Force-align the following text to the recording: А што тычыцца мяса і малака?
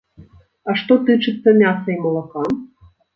А 0.71 0.73
што 0.79 0.95
тычыцца 1.09 1.53
мяса 1.59 1.87
і 1.97 1.99
малака? 2.07 2.41